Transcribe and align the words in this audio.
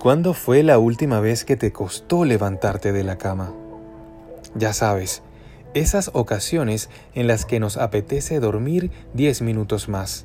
¿Cuándo 0.00 0.32
fue 0.32 0.62
la 0.62 0.78
última 0.78 1.20
vez 1.20 1.44
que 1.44 1.58
te 1.58 1.72
costó 1.72 2.24
levantarte 2.24 2.90
de 2.90 3.04
la 3.04 3.18
cama? 3.18 3.52
Ya 4.54 4.72
sabes, 4.72 5.22
esas 5.74 6.10
ocasiones 6.14 6.88
en 7.14 7.26
las 7.26 7.44
que 7.44 7.60
nos 7.60 7.76
apetece 7.76 8.40
dormir 8.40 8.90
10 9.12 9.42
minutos 9.42 9.90
más, 9.90 10.24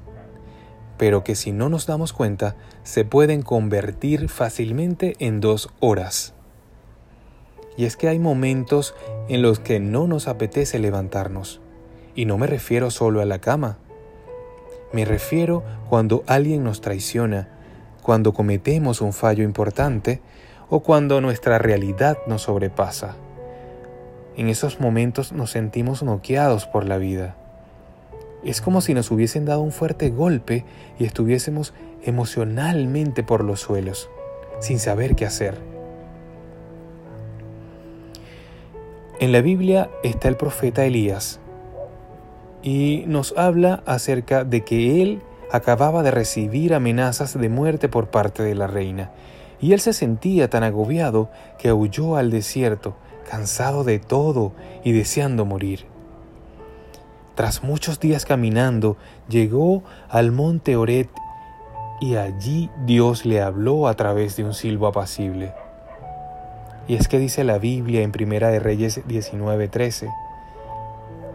pero 0.97 1.25
que 1.25 1.35
si 1.35 1.51
no 1.51 1.67
nos 1.67 1.87
damos 1.87 2.13
cuenta 2.13 2.55
se 2.83 3.03
pueden 3.03 3.41
convertir 3.41 4.29
fácilmente 4.29 5.17
en 5.19 5.41
dos 5.41 5.69
horas. 5.81 6.33
Y 7.75 7.83
es 7.83 7.97
que 7.97 8.07
hay 8.07 8.17
momentos 8.17 8.95
en 9.27 9.41
los 9.41 9.59
que 9.59 9.81
no 9.81 10.07
nos 10.07 10.29
apetece 10.29 10.79
levantarnos, 10.79 11.59
y 12.15 12.23
no 12.23 12.37
me 12.37 12.47
refiero 12.47 12.91
solo 12.91 13.19
a 13.19 13.25
la 13.25 13.39
cama. 13.39 13.77
Me 14.93 15.03
refiero 15.03 15.65
cuando 15.89 16.23
alguien 16.27 16.63
nos 16.63 16.79
traiciona, 16.79 17.54
cuando 18.05 18.35
cometemos 18.35 19.01
un 19.01 19.13
fallo 19.13 19.43
importante 19.43 20.21
o 20.69 20.81
cuando 20.81 21.21
nuestra 21.21 21.57
realidad 21.57 22.19
nos 22.27 22.43
sobrepasa. 22.43 23.15
En 24.37 24.47
esos 24.47 24.79
momentos 24.79 25.31
nos 25.31 25.49
sentimos 25.49 26.03
noqueados 26.03 26.67
por 26.67 26.85
la 26.85 26.99
vida. 26.99 27.35
Es 28.43 28.61
como 28.61 28.81
si 28.81 28.93
nos 28.93 29.09
hubiesen 29.09 29.45
dado 29.45 29.61
un 29.61 29.71
fuerte 29.71 30.11
golpe 30.11 30.65
y 30.99 31.05
estuviésemos 31.05 31.73
emocionalmente 32.03 33.23
por 33.23 33.43
los 33.43 33.61
suelos, 33.61 34.07
sin 34.59 34.77
saber 34.77 35.15
qué 35.15 35.25
hacer. 35.25 35.57
En 39.19 39.31
la 39.31 39.41
Biblia 39.41 39.89
está 40.03 40.27
el 40.27 40.37
profeta 40.37 40.85
Elías 40.85 41.39
y 42.61 43.03
nos 43.07 43.35
habla 43.35 43.81
acerca 43.87 44.43
de 44.43 44.61
que 44.63 45.01
él 45.01 45.23
acababa 45.55 46.03
de 46.03 46.11
recibir 46.11 46.73
amenazas 46.73 47.37
de 47.39 47.49
muerte 47.49 47.89
por 47.89 48.07
parte 48.07 48.43
de 48.43 48.55
la 48.55 48.67
reina, 48.67 49.11
y 49.59 49.73
él 49.73 49.79
se 49.79 49.93
sentía 49.93 50.49
tan 50.49 50.63
agobiado 50.63 51.29
que 51.57 51.73
huyó 51.73 52.17
al 52.17 52.29
desierto, 52.29 52.95
cansado 53.29 53.83
de 53.83 53.99
todo 53.99 54.53
y 54.83 54.91
deseando 54.91 55.45
morir. 55.45 55.85
Tras 57.35 57.63
muchos 57.63 57.99
días 57.99 58.25
caminando, 58.25 58.97
llegó 59.27 59.83
al 60.09 60.31
monte 60.31 60.75
Oret 60.75 61.09
y 61.99 62.15
allí 62.15 62.69
Dios 62.85 63.25
le 63.25 63.41
habló 63.41 63.87
a 63.87 63.95
través 63.95 64.35
de 64.35 64.43
un 64.43 64.53
silbo 64.53 64.87
apacible. 64.87 65.53
Y 66.87 66.95
es 66.95 67.07
que 67.07 67.17
dice 67.17 67.43
la 67.43 67.57
Biblia 67.57 68.03
en 68.03 68.11
Primera 68.11 68.49
de 68.49 68.59
Reyes 68.59 69.01
19:13 69.07 70.09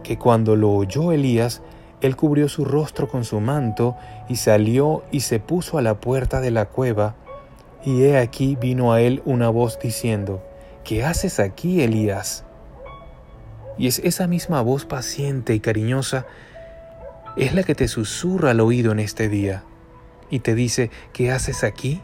que 0.03 0.19
cuando 0.19 0.57
lo 0.57 0.73
oyó 0.73 1.13
Elías, 1.13 1.63
él 2.01 2.17
cubrió 2.17 2.49
su 2.49 2.65
rostro 2.65 3.09
con 3.09 3.25
su 3.25 3.41
manto 3.41 3.97
y 4.29 4.37
salió 4.37 5.05
y 5.11 5.21
se 5.21 5.39
puso 5.39 5.77
a 5.77 5.83
la 5.83 6.01
puerta 6.01 6.41
de 6.41 6.51
la 6.51 6.67
cueva. 6.67 7.15
Y 7.85 8.03
he 8.05 8.19
aquí 8.19 8.57
vino 8.61 8.93
a 8.93 9.01
él 9.01 9.23
una 9.25 9.49
voz 9.49 9.79
diciendo, 9.79 10.43
¿qué 10.85 11.05
haces 11.05 11.41
aquí, 11.41 11.83
Elías? 11.83 12.45
Y 13.79 13.87
es 13.87 13.99
esa 14.01 14.27
misma 14.27 14.61
voz 14.63 14.87
paciente 14.87 15.55
y 15.55 15.61
cariñosa, 15.61 16.27
es 17.37 17.55
la 17.55 17.63
que 17.63 17.75
te 17.75 17.89
susurra 17.89 18.51
al 18.51 18.61
oído 18.61 18.93
en 18.93 18.99
este 18.99 19.29
día 19.29 19.63
y 20.31 20.41
te 20.41 20.55
dice, 20.55 20.91
¿qué 21.13 21.31
haces 21.31 21.65
aquí? 21.65 22.01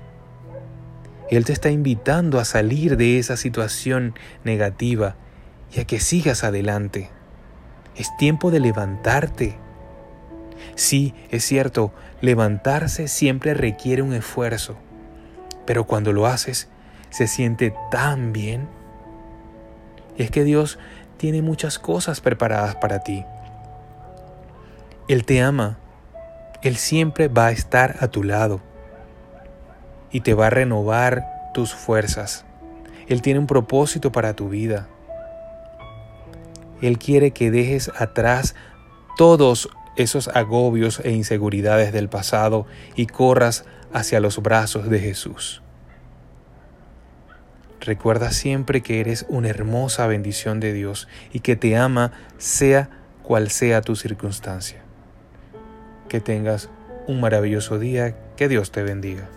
Él 1.31 1.45
te 1.45 1.53
está 1.53 1.71
invitando 1.71 2.39
a 2.39 2.45
salir 2.45 2.97
de 2.97 3.19
esa 3.19 3.37
situación 3.37 4.15
negativa 4.45 5.17
y 5.75 5.81
a 5.81 5.85
que 5.85 6.01
sigas 6.01 6.45
adelante. 6.45 7.11
Es 7.97 8.17
tiempo 8.17 8.51
de 8.51 8.61
levantarte 8.61 9.59
Sí, 10.75 11.15
es 11.31 11.45
cierto, 11.45 11.93
levantarse 12.21 13.09
siempre 13.09 13.55
requiere 13.55 14.03
un 14.03 14.13
esfuerzo, 14.13 14.77
pero 15.65 15.87
cuando 15.87 16.13
lo 16.13 16.27
haces, 16.27 16.69
se 17.11 17.27
siente 17.27 17.75
tan 17.91 18.33
bien. 18.33 18.69
Y 20.17 20.23
es 20.23 20.31
que 20.31 20.45
Dios 20.45 20.79
tiene 21.17 21.43
muchas 21.43 21.79
cosas 21.79 22.21
preparadas 22.21 22.77
para 22.77 23.01
ti. 23.01 23.25
Él 25.09 25.25
te 25.25 25.41
ama, 25.41 25.79
Él 26.63 26.77
siempre 26.77 27.29
va 27.29 27.47
a 27.47 27.53
estar 27.53 27.97
a 28.01 28.09
tu 28.09 28.23
lado 28.23 28.61
y 30.11 30.21
te 30.21 30.35
va 30.35 30.49
a 30.49 30.51
renovar 30.51 31.51
tus 31.55 31.75
fuerzas. 31.75 32.45
Él 33.07 33.23
tiene 33.23 33.39
un 33.39 33.47
propósito 33.47 34.11
para 34.11 34.35
tu 34.35 34.49
vida. 34.49 34.89
Él 36.83 36.99
quiere 36.99 37.31
que 37.31 37.51
dejes 37.51 37.91
atrás 37.99 38.55
todos 39.17 39.71
esos 39.97 40.29
agobios 40.29 41.01
e 41.05 41.13
inseguridades 41.13 41.93
del 41.93 42.09
pasado 42.09 42.67
y 42.95 43.07
corras 43.07 43.65
hacia 43.93 44.21
los 44.21 44.43
brazos 44.43 44.89
de 44.91 45.01
Jesús. 45.01 45.63
Recuerda 47.81 48.33
siempre 48.33 48.83
que 48.83 49.01
eres 49.01 49.27
una 49.29 49.49
hermosa 49.49 50.07
bendición 50.07 50.61
de 50.61 50.73
Dios 50.73 51.09
y 51.33 51.41
que 51.41 51.57
te 51.57 51.77
ama 51.77 52.13
sea 52.37 52.91
cual 53.23 53.51
sea 53.51 53.81
tu 53.81 53.97
circunstancia. 53.97 54.83
Que 56.09 56.21
tengas 56.21 56.69
un 57.07 57.21
maravilloso 57.21 57.79
día, 57.79 58.17
que 58.37 58.49
Dios 58.49 58.73
te 58.73 58.83
bendiga. 58.83 59.29